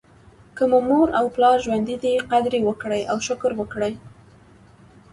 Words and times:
که 0.55 0.63
مو 0.71 0.79
مور 0.89 1.07
او 1.19 1.25
پلار 1.35 1.57
ژوندي 1.65 1.95
دي 2.03 2.13
قدر 2.31 2.51
یې 2.57 2.61
وکړئ 2.67 3.01
او 3.11 3.17
شکر 3.27 3.51
وکړئ. 3.55 3.93